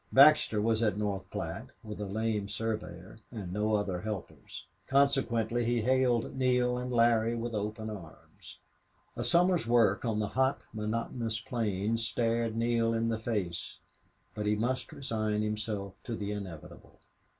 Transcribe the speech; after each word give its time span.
Baxter 0.11 0.59
was 0.59 0.81
at 0.81 0.97
North 0.97 1.29
Platte, 1.29 1.73
with 1.83 2.01
a 2.01 2.07
lame 2.07 2.47
surveyor, 2.49 3.19
and 3.31 3.53
no 3.53 3.75
other 3.75 4.01
helpers; 4.01 4.65
consequently 4.87 5.63
he 5.63 5.81
hailed 5.81 6.35
Neale 6.35 6.75
and 6.79 6.91
Larry 6.91 7.35
with 7.35 7.53
open 7.53 7.87
arms. 7.87 8.57
A 9.15 9.23
summer's 9.23 9.67
work 9.67 10.03
on 10.03 10.17
the 10.17 10.29
hot 10.29 10.63
monotonous 10.73 11.39
plains 11.39 12.03
stared 12.03 12.55
Neale 12.55 12.95
in 12.95 13.09
the 13.09 13.19
face, 13.19 13.77
but 14.33 14.47
he 14.47 14.55
must 14.55 14.91
resign 14.91 15.43
himself 15.43 15.93
to 16.05 16.15
the 16.15 16.31
inevitable. 16.31 16.99